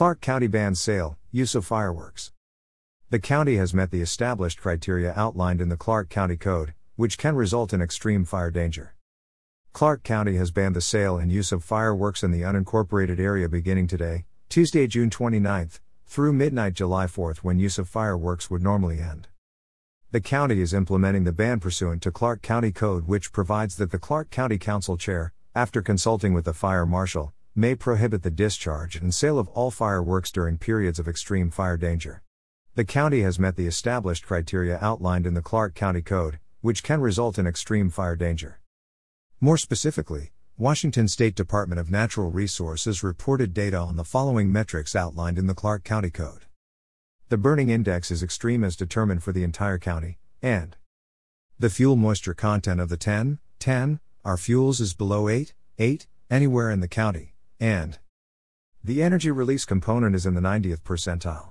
Clark 0.00 0.22
County 0.22 0.46
bans 0.46 0.80
sale, 0.80 1.18
use 1.30 1.54
of 1.54 1.66
fireworks. 1.66 2.32
The 3.10 3.18
county 3.18 3.56
has 3.56 3.74
met 3.74 3.90
the 3.90 4.00
established 4.00 4.58
criteria 4.58 5.12
outlined 5.14 5.60
in 5.60 5.68
the 5.68 5.76
Clark 5.76 6.08
County 6.08 6.38
Code, 6.38 6.72
which 6.96 7.18
can 7.18 7.34
result 7.34 7.74
in 7.74 7.82
extreme 7.82 8.24
fire 8.24 8.50
danger. 8.50 8.94
Clark 9.74 10.02
County 10.02 10.36
has 10.36 10.52
banned 10.52 10.74
the 10.74 10.80
sale 10.80 11.18
and 11.18 11.30
use 11.30 11.52
of 11.52 11.62
fireworks 11.62 12.22
in 12.22 12.30
the 12.30 12.40
unincorporated 12.40 13.20
area 13.20 13.46
beginning 13.46 13.88
today, 13.88 14.24
Tuesday, 14.48 14.86
June 14.86 15.10
29, 15.10 15.68
through 16.06 16.32
midnight 16.32 16.72
July 16.72 17.06
4 17.06 17.34
when 17.42 17.58
use 17.58 17.76
of 17.76 17.86
fireworks 17.86 18.48
would 18.48 18.62
normally 18.62 19.00
end. 19.00 19.28
The 20.12 20.22
county 20.22 20.62
is 20.62 20.72
implementing 20.72 21.24
the 21.24 21.32
ban 21.32 21.60
pursuant 21.60 22.00
to 22.04 22.10
Clark 22.10 22.40
County 22.40 22.72
Code, 22.72 23.06
which 23.06 23.32
provides 23.32 23.76
that 23.76 23.90
the 23.90 23.98
Clark 23.98 24.30
County 24.30 24.56
Council 24.56 24.96
Chair, 24.96 25.34
after 25.54 25.82
consulting 25.82 26.32
with 26.32 26.46
the 26.46 26.54
fire 26.54 26.86
marshal, 26.86 27.34
may 27.54 27.74
prohibit 27.74 28.22
the 28.22 28.30
discharge 28.30 28.96
and 28.96 29.12
sale 29.12 29.38
of 29.38 29.48
all 29.48 29.70
fireworks 29.70 30.30
during 30.30 30.58
periods 30.58 30.98
of 30.98 31.08
extreme 31.08 31.50
fire 31.50 31.76
danger. 31.76 32.22
The 32.76 32.84
county 32.84 33.22
has 33.22 33.38
met 33.38 33.56
the 33.56 33.66
established 33.66 34.24
criteria 34.24 34.78
outlined 34.80 35.26
in 35.26 35.34
the 35.34 35.42
Clark 35.42 35.74
County 35.74 36.02
Code, 36.02 36.38
which 36.60 36.82
can 36.82 37.00
result 37.00 37.38
in 37.38 37.46
extreme 37.46 37.90
fire 37.90 38.16
danger. 38.16 38.60
More 39.40 39.58
specifically, 39.58 40.32
Washington 40.56 41.08
State 41.08 41.34
Department 41.34 41.80
of 41.80 41.90
Natural 41.90 42.30
Resources 42.30 43.02
reported 43.02 43.54
data 43.54 43.78
on 43.78 43.96
the 43.96 44.04
following 44.04 44.52
metrics 44.52 44.94
outlined 44.94 45.38
in 45.38 45.46
the 45.46 45.54
Clark 45.54 45.84
County 45.84 46.10
Code. 46.10 46.44
The 47.30 47.38
burning 47.38 47.70
index 47.70 48.10
is 48.10 48.22
extreme 48.22 48.62
as 48.62 48.76
determined 48.76 49.22
for 49.22 49.32
the 49.32 49.42
entire 49.42 49.78
county, 49.78 50.18
and 50.42 50.76
the 51.58 51.70
fuel 51.70 51.96
moisture 51.96 52.34
content 52.34 52.80
of 52.80 52.88
the 52.88 52.96
10, 52.96 53.38
10, 53.58 54.00
hour 54.24 54.36
fuels 54.36 54.80
is 54.80 54.94
below 54.94 55.28
8, 55.28 55.54
8, 55.78 56.06
anywhere 56.30 56.70
in 56.70 56.80
the 56.80 56.88
county, 56.88 57.34
and 57.60 57.98
the 58.82 59.02
energy 59.02 59.30
release 59.30 59.66
component 59.66 60.16
is 60.16 60.24
in 60.24 60.34
the 60.34 60.40
90th 60.40 60.80
percentile. 60.80 61.50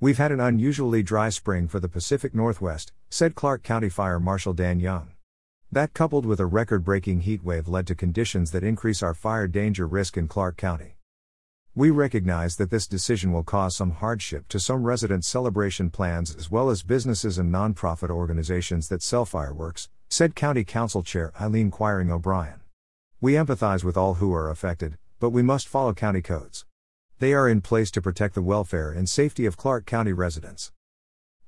We've 0.00 0.16
had 0.16 0.32
an 0.32 0.40
unusually 0.40 1.02
dry 1.02 1.28
spring 1.28 1.68
for 1.68 1.78
the 1.78 1.88
Pacific 1.88 2.34
Northwest, 2.34 2.92
said 3.10 3.34
Clark 3.34 3.62
County 3.62 3.90
Fire 3.90 4.18
Marshal 4.18 4.54
Dan 4.54 4.80
Young. 4.80 5.10
That 5.70 5.92
coupled 5.92 6.24
with 6.24 6.40
a 6.40 6.46
record 6.46 6.82
breaking 6.82 7.20
heat 7.20 7.44
wave 7.44 7.68
led 7.68 7.86
to 7.88 7.94
conditions 7.94 8.52
that 8.52 8.64
increase 8.64 9.02
our 9.02 9.12
fire 9.12 9.46
danger 9.46 9.86
risk 9.86 10.16
in 10.16 10.26
Clark 10.26 10.56
County. 10.56 10.96
We 11.74 11.90
recognize 11.90 12.56
that 12.56 12.70
this 12.70 12.86
decision 12.86 13.30
will 13.30 13.44
cause 13.44 13.76
some 13.76 13.90
hardship 13.90 14.48
to 14.48 14.58
some 14.58 14.84
resident 14.84 15.26
celebration 15.26 15.90
plans 15.90 16.34
as 16.34 16.50
well 16.50 16.70
as 16.70 16.82
businesses 16.82 17.36
and 17.36 17.52
nonprofit 17.52 18.08
organizations 18.08 18.88
that 18.88 19.02
sell 19.02 19.26
fireworks, 19.26 19.90
said 20.08 20.34
County 20.34 20.64
Council 20.64 21.02
Chair 21.02 21.32
Eileen 21.38 21.70
Quiring 21.70 22.10
O'Brien. 22.10 22.60
We 23.20 23.34
empathize 23.34 23.84
with 23.84 23.98
all 23.98 24.14
who 24.14 24.32
are 24.32 24.48
affected, 24.48 24.96
but 25.20 25.30
we 25.30 25.42
must 25.42 25.68
follow 25.68 25.92
county 25.92 26.22
codes. 26.22 26.64
They 27.18 27.34
are 27.34 27.48
in 27.48 27.60
place 27.60 27.90
to 27.92 28.02
protect 28.02 28.34
the 28.34 28.42
welfare 28.42 28.92
and 28.92 29.08
safety 29.08 29.44
of 29.46 29.56
Clark 29.56 29.86
County 29.86 30.12
residents. 30.12 30.72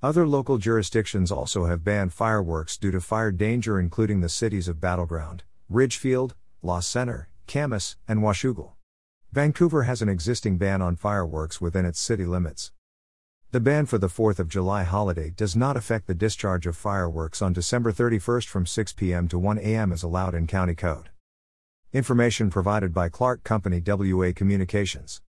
Other 0.03 0.27
local 0.27 0.59
jurisdictions 0.59 1.31
also 1.31 1.67
have 1.67 1.85
banned 1.85 2.12
fireworks 2.12 2.77
due 2.77 2.91
to 2.91 3.01
fire 3.01 3.31
danger, 3.31 3.79
including 3.79 4.21
the 4.21 4.29
cities 4.29 4.67
of 4.67 4.81
Battle 4.81 5.07
Ground, 5.07 5.45
Ridgefield, 5.69 6.35
La 6.62 6.81
Center, 6.81 7.29
Camas, 7.47 7.97
and 8.09 8.21
Washougal. 8.21 8.73
Vancouver 9.33 9.84
has 9.84 10.03
an 10.03 10.09
existing 10.09 10.59
ban 10.59 10.83
on 10.83 10.97
fireworks 10.97 11.61
within 11.61 11.84
its 11.84 12.01
city 12.01 12.25
limits. 12.25 12.73
The 13.53 13.61
ban 13.61 13.87
for 13.87 13.99
the 13.99 14.09
4th 14.09 14.39
of 14.39 14.49
July 14.49 14.84
holiday 14.84 15.31
does 15.31 15.55
not 15.55 15.77
affect 15.77 16.07
the 16.07 16.15
discharge 16.15 16.67
of 16.67 16.77
fireworks 16.77 17.43
on 17.43 17.53
December 17.53 17.93
31 17.93 18.41
from 18.43 18.67
6 18.67 18.93
p.m. 18.95 19.29
to 19.29 19.39
1 19.39 19.59
a.m. 19.59 19.93
as 19.93 20.03
allowed 20.03 20.34
in 20.34 20.47
County 20.47 20.75
Code. 20.75 21.11
Information 21.93 22.51
provided 22.51 22.95
by 22.95 23.09
Clark 23.09 23.43
Company 23.43 23.83
WA 23.85 24.31
Communications. 24.33 25.19